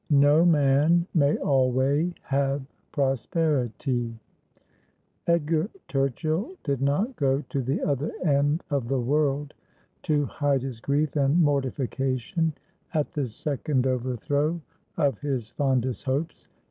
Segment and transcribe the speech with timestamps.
[0.09, 4.15] NO MAN MAY ALWAY HAVE PEOSPERITEE.'
[5.27, 9.53] Eduar Tukchill did not go to the other end of the world
[10.01, 12.51] to hide his grief and mortification
[12.95, 14.59] at this second overthrow
[14.97, 16.47] of his fondest hopes.